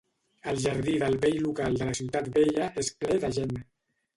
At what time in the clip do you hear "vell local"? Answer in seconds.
1.25-1.77